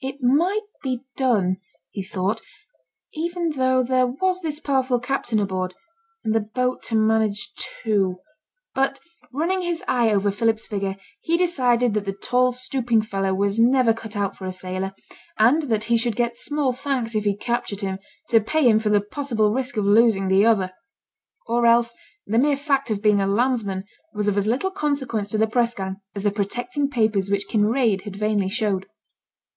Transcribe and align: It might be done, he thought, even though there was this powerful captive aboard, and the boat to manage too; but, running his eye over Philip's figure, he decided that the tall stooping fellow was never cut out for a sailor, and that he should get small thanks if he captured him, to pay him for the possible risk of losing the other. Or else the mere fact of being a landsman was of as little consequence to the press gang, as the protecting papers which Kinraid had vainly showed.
It 0.00 0.22
might 0.22 0.62
be 0.84 1.00
done, 1.16 1.56
he 1.90 2.04
thought, 2.04 2.40
even 3.14 3.50
though 3.56 3.82
there 3.82 4.06
was 4.06 4.40
this 4.40 4.60
powerful 4.60 5.00
captive 5.00 5.40
aboard, 5.40 5.74
and 6.22 6.32
the 6.32 6.38
boat 6.38 6.84
to 6.84 6.94
manage 6.94 7.52
too; 7.56 8.20
but, 8.76 9.00
running 9.32 9.62
his 9.62 9.82
eye 9.88 10.10
over 10.12 10.30
Philip's 10.30 10.68
figure, 10.68 10.96
he 11.20 11.36
decided 11.36 11.94
that 11.94 12.04
the 12.04 12.12
tall 12.12 12.52
stooping 12.52 13.02
fellow 13.02 13.34
was 13.34 13.58
never 13.58 13.92
cut 13.92 14.14
out 14.16 14.36
for 14.36 14.46
a 14.46 14.52
sailor, 14.52 14.94
and 15.36 15.62
that 15.62 15.82
he 15.90 15.96
should 15.96 16.14
get 16.14 16.36
small 16.36 16.72
thanks 16.72 17.16
if 17.16 17.24
he 17.24 17.36
captured 17.36 17.80
him, 17.80 17.98
to 18.28 18.40
pay 18.40 18.62
him 18.68 18.78
for 18.78 18.88
the 18.88 19.00
possible 19.00 19.52
risk 19.52 19.76
of 19.76 19.84
losing 19.84 20.28
the 20.28 20.46
other. 20.46 20.70
Or 21.48 21.66
else 21.66 21.92
the 22.24 22.38
mere 22.38 22.54
fact 22.56 22.92
of 22.92 23.02
being 23.02 23.20
a 23.20 23.26
landsman 23.26 23.82
was 24.14 24.28
of 24.28 24.36
as 24.36 24.46
little 24.46 24.70
consequence 24.70 25.28
to 25.30 25.38
the 25.38 25.48
press 25.48 25.74
gang, 25.74 25.96
as 26.14 26.22
the 26.22 26.30
protecting 26.30 26.88
papers 26.88 27.32
which 27.32 27.48
Kinraid 27.48 28.02
had 28.02 28.14
vainly 28.14 28.48
showed. 28.48 28.86